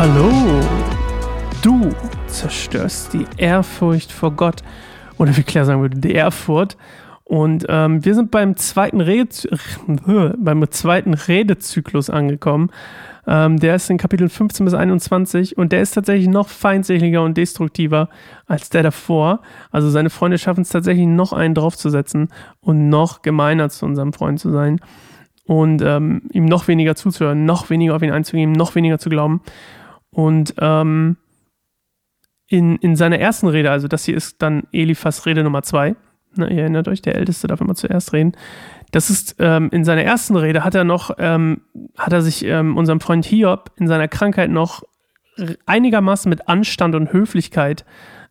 [0.00, 0.30] Hallo,
[1.60, 1.90] du
[2.26, 4.62] zerstörst die Ehrfurcht vor Gott
[5.18, 6.78] oder wie Claire sagen würde, die Ehrfurcht.
[7.30, 8.98] Und ähm, wir sind beim zweiten,
[10.38, 12.72] beim zweiten Redezyklus angekommen.
[13.24, 17.36] Ähm, der ist in Kapitel 15 bis 21 und der ist tatsächlich noch feindseliger und
[17.36, 18.08] destruktiver
[18.46, 19.42] als der davor.
[19.70, 24.40] Also seine Freunde schaffen es tatsächlich noch einen draufzusetzen und noch gemeiner zu unserem Freund
[24.40, 24.80] zu sein
[25.44, 29.40] und ähm, ihm noch weniger zuzuhören, noch weniger auf ihn einzugehen, noch weniger zu glauben.
[30.10, 31.16] Und ähm,
[32.48, 35.94] in, in seiner ersten Rede, also das hier ist dann Eliphas Rede Nummer zwei,
[36.34, 38.32] na, ihr erinnert euch, der Älteste darf immer zuerst reden.
[38.92, 41.62] Das ist ähm, in seiner ersten Rede hat er noch, ähm,
[41.96, 44.82] hat er sich ähm, unserem Freund Hiob in seiner Krankheit noch
[45.66, 47.84] einigermaßen mit Anstand und Höflichkeit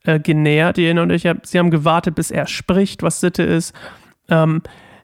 [0.04, 0.78] äh, genähert.
[0.78, 3.74] Ihr erinnert euch, sie haben gewartet, bis er spricht, was Sitte ist.
[4.30, 4.62] Ähm,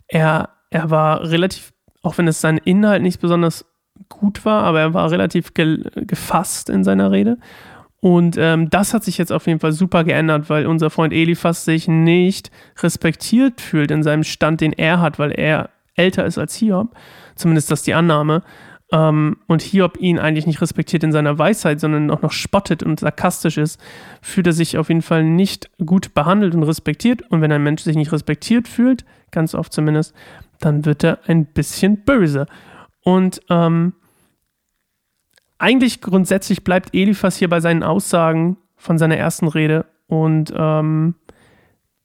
[0.07, 3.65] er, er war relativ, auch wenn es sein Inhalt nicht besonders
[4.09, 7.37] gut war, aber er war relativ ge gefasst in seiner Rede.
[8.05, 11.65] Und ähm, das hat sich jetzt auf jeden Fall super geändert, weil unser Freund Eliphas
[11.65, 12.51] sich nicht
[12.83, 16.95] respektiert fühlt in seinem Stand, den er hat, weil er älter ist als Hiob.
[17.33, 18.43] Zumindest das die Annahme.
[18.91, 22.99] Ähm, und Hiob ihn eigentlich nicht respektiert in seiner Weisheit, sondern auch noch spottet und
[22.99, 23.81] sarkastisch ist,
[24.21, 27.23] fühlt er sich auf jeden Fall nicht gut behandelt und respektiert.
[27.31, 30.13] Und wenn ein Mensch sich nicht respektiert fühlt, ganz oft zumindest,
[30.59, 32.45] dann wird er ein bisschen böse.
[33.01, 33.93] Und ähm,
[35.57, 41.15] eigentlich grundsätzlich bleibt Eliphas hier bei seinen Aussagen von seiner ersten Rede und ähm,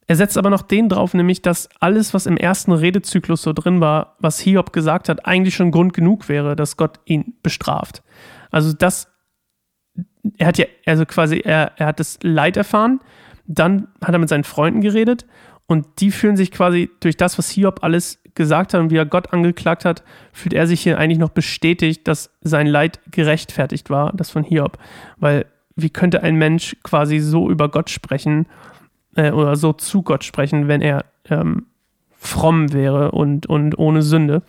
[0.07, 3.81] er setzt aber noch den drauf, nämlich, dass alles, was im ersten Redezyklus so drin
[3.81, 8.03] war, was Hiob gesagt hat, eigentlich schon Grund genug wäre, dass Gott ihn bestraft.
[8.51, 9.07] Also das,
[10.37, 12.99] er hat ja, also quasi, er, er hat das Leid erfahren,
[13.47, 15.27] dann hat er mit seinen Freunden geredet
[15.71, 19.07] und die fühlen sich quasi durch das, was Hiob alles gesagt hat und wie er
[19.07, 24.13] Gott angeklagt hat, fühlt er sich hier eigentlich noch bestätigt, dass sein Leid gerechtfertigt war,
[24.13, 24.79] das von Hiob.
[25.19, 28.49] Weil wie könnte ein Mensch quasi so über Gott sprechen
[29.15, 31.67] äh, oder so zu Gott sprechen, wenn er ähm,
[32.19, 34.43] fromm wäre und, und ohne Sünde?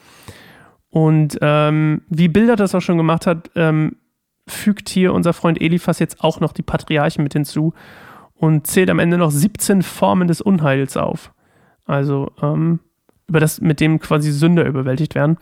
[0.90, 3.98] Und ähm, wie Bilder das auch schon gemacht hat, ähm,
[4.48, 7.76] fügt hier unser Freund Eliphas jetzt auch noch die Patriarchen mit hinzu
[8.42, 11.32] und zählt am Ende noch 17 Formen des Unheils auf.
[11.86, 12.80] Also ähm,
[13.28, 15.38] über das, mit dem quasi Sünder überwältigt werden.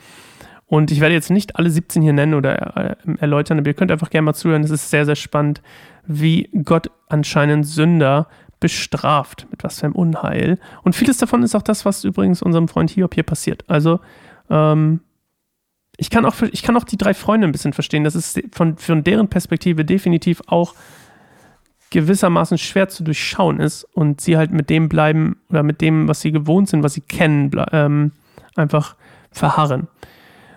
[0.65, 3.89] Und ich werde jetzt nicht alle 17 hier nennen oder äh, erläutern, aber ihr könnt
[3.89, 4.65] einfach gerne mal zuhören.
[4.65, 5.61] Es ist sehr, sehr spannend,
[6.07, 8.27] wie Gott anscheinend Sünder
[8.59, 10.59] bestraft, mit was für einem Unheil.
[10.83, 13.63] Und vieles davon ist auch das, was übrigens unserem Freund Hiob hier passiert.
[13.69, 14.01] Also,
[14.49, 14.99] ähm,
[15.95, 18.03] ich kann, auch, ich kann auch die drei Freunde ein bisschen verstehen.
[18.03, 20.75] Das ist von, von deren Perspektive definitiv auch
[21.89, 26.21] gewissermaßen schwer zu durchschauen ist und sie halt mit dem bleiben oder mit dem, was
[26.21, 28.11] sie gewohnt sind, was sie kennen, ähm,
[28.55, 28.95] einfach
[29.31, 29.87] verharren.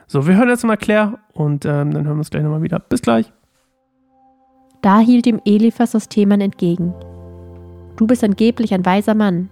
[0.06, 2.78] So, wir hören jetzt mal Claire und ähm, dann hören wir uns gleich nochmal wieder.
[2.78, 3.32] Bis gleich.
[4.82, 6.92] Da hielt ihm Eliphas aus Themen entgegen.
[7.96, 9.48] Du bist angeblich ein weiser Mann,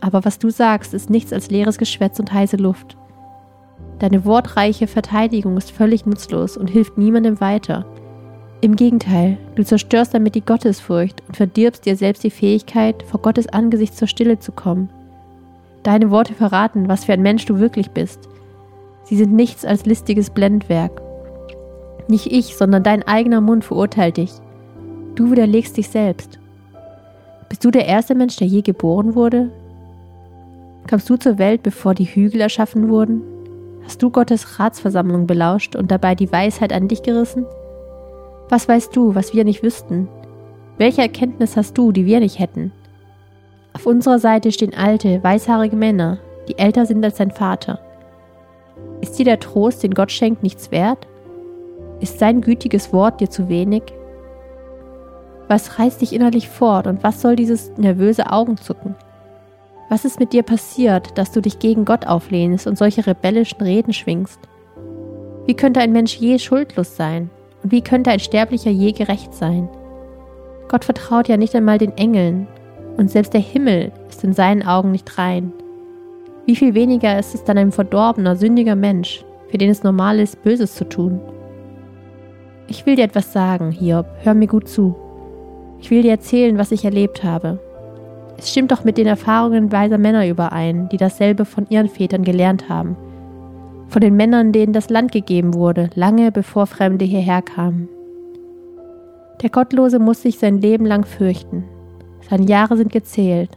[0.00, 2.96] aber was du sagst, ist nichts als leeres Geschwätz und heiße Luft.
[3.98, 7.84] Deine wortreiche Verteidigung ist völlig nutzlos und hilft niemandem weiter.
[8.62, 13.48] Im Gegenteil, du zerstörst damit die Gottesfurcht und verdirbst dir selbst die Fähigkeit, vor Gottes
[13.48, 14.90] Angesicht zur Stille zu kommen.
[15.82, 18.28] Deine Worte verraten, was für ein Mensch du wirklich bist.
[19.04, 21.00] Sie sind nichts als listiges Blendwerk.
[22.06, 24.32] Nicht ich, sondern dein eigener Mund verurteilt dich.
[25.14, 26.38] Du widerlegst dich selbst.
[27.48, 29.50] Bist du der erste Mensch, der je geboren wurde?
[30.86, 33.22] Kamst du zur Welt, bevor die Hügel erschaffen wurden?
[33.84, 37.46] Hast du Gottes Ratsversammlung belauscht und dabei die Weisheit an dich gerissen?
[38.50, 40.08] Was weißt du, was wir nicht wüssten?
[40.76, 42.72] Welche Erkenntnis hast du, die wir nicht hätten?
[43.74, 46.18] Auf unserer Seite stehen alte, weißhaarige Männer,
[46.48, 47.78] die älter sind als dein Vater.
[49.00, 51.06] Ist dir der Trost, den Gott schenkt, nichts wert?
[52.00, 53.84] Ist sein gütiges Wort dir zu wenig?
[55.46, 58.96] Was reißt dich innerlich fort und was soll dieses nervöse Augenzucken?
[59.88, 63.92] Was ist mit dir passiert, dass du dich gegen Gott auflehnst und solche rebellischen Reden
[63.92, 64.40] schwingst?
[65.46, 67.30] Wie könnte ein Mensch je schuldlos sein?
[67.62, 69.68] Und wie könnte ein Sterblicher je gerecht sein?
[70.68, 72.46] Gott vertraut ja nicht einmal den Engeln,
[72.96, 75.52] und selbst der Himmel ist in seinen Augen nicht rein.
[76.46, 80.42] Wie viel weniger ist es dann ein verdorbener, sündiger Mensch, für den es normal ist,
[80.42, 81.20] Böses zu tun?
[82.66, 84.94] Ich will dir etwas sagen, Hiob, hör mir gut zu.
[85.80, 87.58] Ich will dir erzählen, was ich erlebt habe.
[88.36, 92.68] Es stimmt doch mit den Erfahrungen weiser Männer überein, die dasselbe von ihren Vätern gelernt
[92.68, 92.96] haben
[93.90, 97.88] von den Männern, denen das Land gegeben wurde, lange bevor Fremde hierher kamen.
[99.42, 101.64] Der Gottlose muss sich sein Leben lang fürchten.
[102.28, 103.50] Seine Jahre sind gezählt.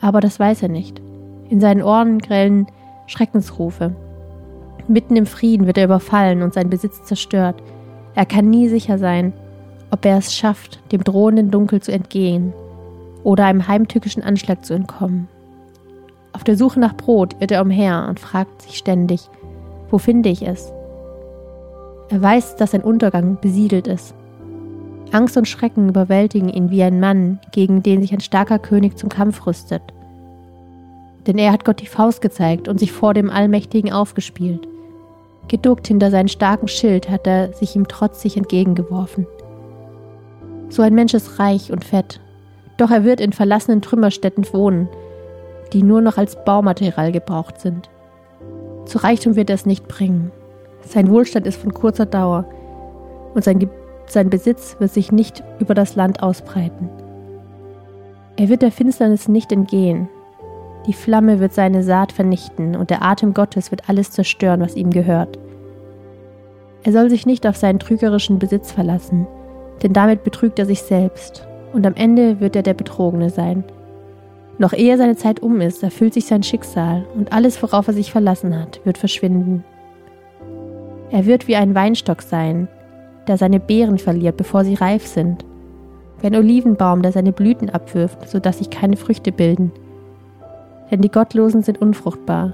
[0.00, 1.00] Aber das weiß er nicht.
[1.50, 2.66] In seinen Ohren grellen
[3.06, 3.94] Schreckensrufe.
[4.88, 7.62] Mitten im Frieden wird er überfallen und sein Besitz zerstört.
[8.14, 9.32] Er kann nie sicher sein,
[9.90, 12.52] ob er es schafft, dem drohenden Dunkel zu entgehen
[13.22, 15.28] oder einem heimtückischen Anschlag zu entkommen.
[16.32, 19.28] Auf der Suche nach Brot irrt er umher und fragt sich ständig,
[19.94, 20.72] wo finde ich es?
[22.08, 24.12] Er weiß, dass sein Untergang besiedelt ist.
[25.12, 29.08] Angst und Schrecken überwältigen ihn wie ein Mann, gegen den sich ein starker König zum
[29.08, 29.82] Kampf rüstet.
[31.28, 34.66] Denn er hat Gott die Faust gezeigt und sich vor dem Allmächtigen aufgespielt.
[35.46, 39.28] Geduckt hinter seinen starken Schild hat er sich ihm trotzig entgegengeworfen.
[40.70, 42.18] So ein Mensch ist reich und fett,
[42.78, 44.88] doch er wird in verlassenen Trümmerstätten wohnen,
[45.72, 47.90] die nur noch als Baumaterial gebraucht sind.
[48.86, 50.30] Zu Reichtum wird er es nicht bringen.
[50.82, 52.44] Sein Wohlstand ist von kurzer Dauer
[53.34, 53.68] und sein,
[54.06, 56.88] sein Besitz wird sich nicht über das Land ausbreiten.
[58.36, 60.08] Er wird der Finsternis nicht entgehen.
[60.86, 64.90] Die Flamme wird seine Saat vernichten und der Atem Gottes wird alles zerstören, was ihm
[64.90, 65.38] gehört.
[66.82, 69.26] Er soll sich nicht auf seinen trügerischen Besitz verlassen,
[69.82, 73.64] denn damit betrügt er sich selbst und am Ende wird er der Betrogene sein.
[74.58, 78.12] Noch ehe seine Zeit um ist, erfüllt sich sein Schicksal und alles, worauf er sich
[78.12, 79.64] verlassen hat, wird verschwinden.
[81.10, 82.68] Er wird wie ein Weinstock sein,
[83.26, 85.44] der seine Beeren verliert, bevor sie reif sind,
[86.20, 89.72] wie ein Olivenbaum, der seine Blüten abwirft, sodass sich keine Früchte bilden.
[90.90, 92.52] Denn die Gottlosen sind unfruchtbar.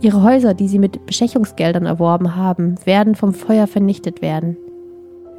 [0.00, 4.56] Ihre Häuser, die sie mit Bestechungsgeldern erworben haben, werden vom Feuer vernichtet werden.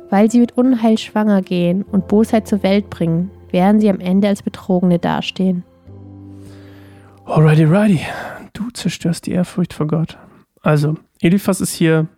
[0.10, 4.28] Weil sie mit Unheil schwanger gehen und Bosheit zur Welt bringen, werden sie am Ende
[4.28, 5.64] als Betrogene dastehen.
[7.30, 8.02] Alrighty, righty.
[8.54, 10.18] Du zerstörst die Ehrfurcht vor Gott.
[10.62, 12.08] Also, Eliphas ist hier.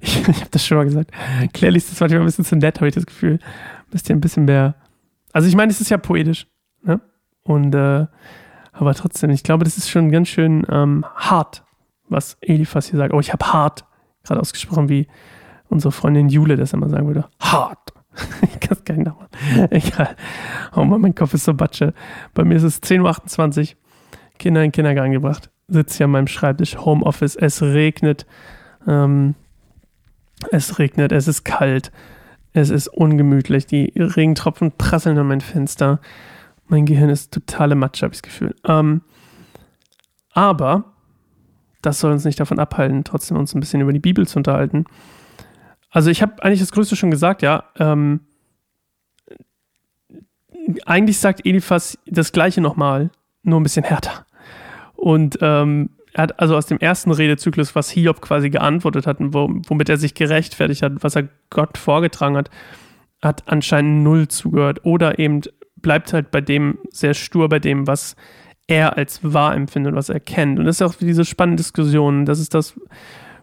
[0.00, 1.12] Ich, ich habe das schon mal gesagt.
[1.52, 3.38] Claire liest das manchmal ein bisschen zu nett, habe ich das Gefühl.
[3.90, 4.74] Bist ja ein bisschen mehr.
[5.32, 6.46] Also, ich meine, es ist ja poetisch.
[6.82, 7.00] Ne?
[7.42, 8.06] Und, äh,
[8.72, 11.64] aber trotzdem, ich glaube, das ist schon ganz schön ähm, hart,
[12.08, 13.12] was Eliphas hier sagt.
[13.12, 13.84] Oh, ich habe hart
[14.24, 15.06] gerade ausgesprochen, wie
[15.68, 17.28] unsere Freundin Jule das immer sagen würde.
[17.40, 17.89] Hart.
[18.42, 19.28] ich kann es gar nicht nachmachen.
[19.70, 20.16] Egal.
[20.74, 21.94] Oh Mann, mein Kopf ist so batsche.
[22.34, 23.76] Bei mir ist es 10.28 Uhr.
[24.38, 25.50] Kinder in den Kindergarten gebracht.
[25.68, 27.36] Sitze hier an meinem Schreibtisch, Homeoffice.
[27.36, 28.26] Es regnet.
[28.86, 29.34] Ähm,
[30.50, 31.92] es regnet, es ist kalt.
[32.52, 33.66] Es ist ungemütlich.
[33.66, 36.00] Die Regentropfen prasseln an mein Fenster.
[36.66, 38.54] Mein Gehirn ist totale Matsche, habe ich das Gefühl.
[38.66, 39.02] Ähm,
[40.32, 40.84] aber
[41.82, 44.84] das soll uns nicht davon abhalten, trotzdem uns ein bisschen über die Bibel zu unterhalten.
[45.90, 47.64] Also ich habe eigentlich das Größte schon gesagt, ja.
[47.78, 48.20] Ähm,
[50.86, 53.10] eigentlich sagt Eliphas das Gleiche nochmal,
[53.42, 54.24] nur ein bisschen härter.
[54.94, 59.32] Und ähm, er hat also aus dem ersten Redezyklus, was Hiob quasi geantwortet hat und
[59.32, 62.50] womit er sich gerechtfertigt hat, was er Gott vorgetragen hat,
[63.22, 64.84] hat anscheinend null zugehört.
[64.84, 65.42] Oder eben
[65.76, 68.16] bleibt halt bei dem sehr stur bei dem, was
[68.66, 70.58] er als wahr empfindet, was er kennt.
[70.58, 72.24] Und das ist auch diese spannende Diskussion.
[72.24, 72.78] Das ist das,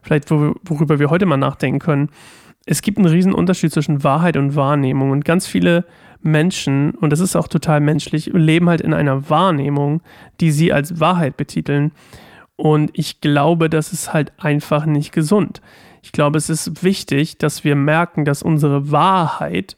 [0.07, 2.09] vielleicht worüber wir heute mal nachdenken können.
[2.65, 5.11] Es gibt einen riesen Unterschied zwischen Wahrheit und Wahrnehmung.
[5.11, 5.85] Und ganz viele
[6.21, 10.01] Menschen, und das ist auch total menschlich, leben halt in einer Wahrnehmung,
[10.39, 11.91] die sie als Wahrheit betiteln.
[12.55, 15.61] Und ich glaube, das ist halt einfach nicht gesund.
[16.01, 19.77] Ich glaube, es ist wichtig, dass wir merken, dass unsere Wahrheit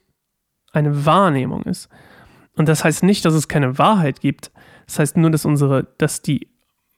[0.72, 1.90] eine Wahrnehmung ist.
[2.56, 4.52] Und das heißt nicht, dass es keine Wahrheit gibt.
[4.86, 6.50] Das heißt nur, dass unsere, dass die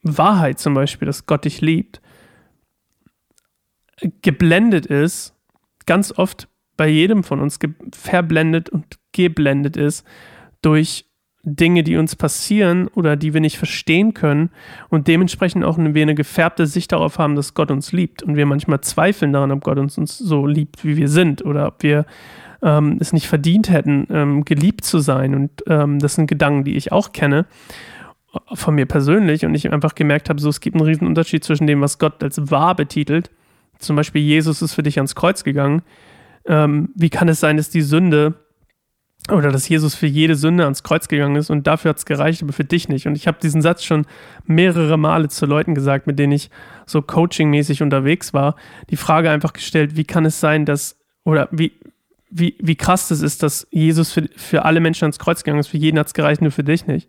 [0.03, 2.01] Wahrheit zum Beispiel, dass Gott dich liebt,
[4.22, 5.36] geblendet ist,
[5.86, 7.60] ganz oft bei jedem von uns
[7.93, 10.05] verblendet und geblendet ist
[10.62, 11.05] durch
[11.43, 14.51] Dinge, die uns passieren oder die wir nicht verstehen können
[14.89, 18.46] und dementsprechend auch wir eine gefärbte Sicht darauf haben, dass Gott uns liebt und wir
[18.46, 22.05] manchmal zweifeln daran, ob Gott uns, uns so liebt, wie wir sind oder ob wir
[22.62, 26.77] ähm, es nicht verdient hätten, ähm, geliebt zu sein und ähm, das sind Gedanken, die
[26.77, 27.48] ich auch kenne
[28.53, 31.65] von mir persönlich und ich einfach gemerkt habe, so es gibt einen riesen Unterschied zwischen
[31.65, 33.31] dem, was Gott als wahr betitelt
[33.81, 35.81] zum Beispiel Jesus ist für dich ans Kreuz gegangen,
[36.45, 38.35] ähm, wie kann es sein, dass die Sünde
[39.29, 42.41] oder dass Jesus für jede Sünde ans Kreuz gegangen ist und dafür hat es gereicht,
[42.41, 43.05] aber für dich nicht.
[43.05, 44.05] Und ich habe diesen Satz schon
[44.45, 46.50] mehrere Male zu Leuten gesagt, mit denen ich
[46.88, 48.55] so coachingmäßig unterwegs war,
[48.89, 51.73] die Frage einfach gestellt, wie kann es sein, dass, oder wie,
[52.31, 55.67] wie, wie krass das ist, dass Jesus für, für alle Menschen ans Kreuz gegangen ist,
[55.67, 57.07] für jeden hat es gereicht, nur für dich nicht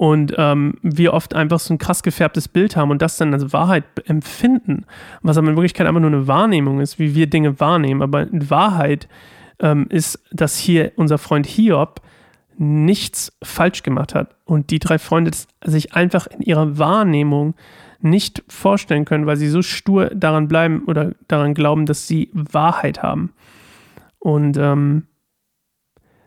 [0.00, 3.52] und ähm, wir oft einfach so ein krass gefärbtes Bild haben und das dann als
[3.52, 4.86] Wahrheit empfinden,
[5.20, 8.00] was aber in Wirklichkeit einfach nur eine Wahrnehmung ist, wie wir Dinge wahrnehmen.
[8.00, 9.08] Aber in Wahrheit
[9.58, 12.00] ähm, ist, dass hier unser Freund Hiob
[12.56, 15.32] nichts falsch gemacht hat und die drei Freunde
[15.66, 17.52] sich einfach in ihrer Wahrnehmung
[18.00, 23.02] nicht vorstellen können, weil sie so stur daran bleiben oder daran glauben, dass sie Wahrheit
[23.02, 23.34] haben.
[24.18, 25.08] Und ähm,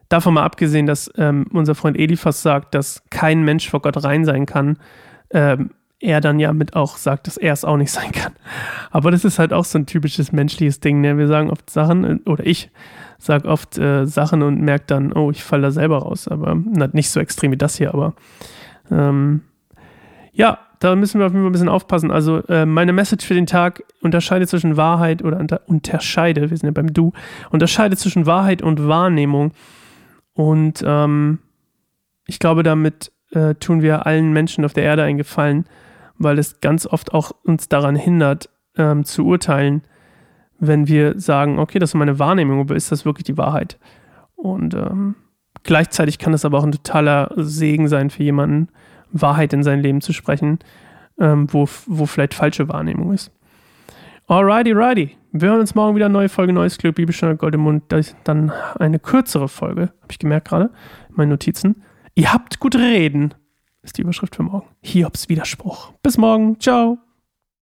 [0.10, 4.26] davon mal abgesehen, dass ähm, unser Freund Eliphas sagt, dass kein Mensch vor Gott rein
[4.26, 4.78] sein kann,
[5.32, 8.34] ähm, er dann ja mit auch sagt, dass er es auch nicht sein kann.
[8.92, 11.02] Aber das ist halt auch so ein typisches menschliches Ding.
[11.02, 11.18] Ne?
[11.18, 12.70] Wir sagen oft Sachen, äh, oder ich
[13.18, 16.28] sage oft äh, Sachen und merke dann, oh, ich falle da selber raus.
[16.28, 16.56] Aber
[16.92, 18.14] nicht so extrem wie das hier, aber
[18.92, 19.42] ähm,
[20.34, 22.12] ja, da müssen wir auf jeden Fall ein bisschen aufpassen.
[22.12, 26.68] Also äh, meine Message für den Tag unterscheidet zwischen Wahrheit oder unter, unterscheide, wir sind
[26.68, 27.14] ja beim Du,
[27.52, 29.54] unterscheide zwischen Wahrheit und Wahrnehmung.
[30.34, 31.40] Und ähm,
[32.26, 35.66] ich glaube, damit äh, tun wir allen Menschen auf der Erde einen Gefallen,
[36.18, 39.84] weil es ganz oft auch uns daran hindert, ähm, zu urteilen,
[40.60, 43.78] wenn wir sagen, okay, das ist meine Wahrnehmung, aber ist das wirklich die Wahrheit?
[44.36, 45.16] Und ähm,
[45.64, 48.70] gleichzeitig kann es aber auch ein totaler Segen sein für jemanden,
[49.12, 50.60] Wahrheit in sein Leben zu sprechen,
[51.20, 53.32] ähm, wo, wo vielleicht falsche Wahrnehmung ist.
[54.28, 55.18] Alrighty, righty.
[55.34, 57.84] Wir hören uns morgen wieder eine neue Folge Neues Glück, Bibelstunde Gold im Mund.
[58.24, 60.72] Dann eine kürzere Folge, habe ich gemerkt gerade,
[61.10, 61.84] in meinen Notizen.
[62.16, 63.34] Ihr habt gut reden,
[63.82, 64.68] ist die Überschrift für morgen.
[64.82, 65.92] Hiobs Widerspruch.
[66.04, 66.58] Bis morgen.
[66.60, 67.00] Ciao.